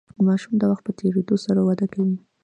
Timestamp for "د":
0.57-0.63